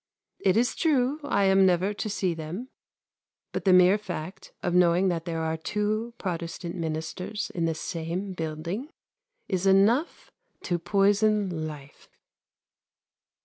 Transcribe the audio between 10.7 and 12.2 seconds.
poison life!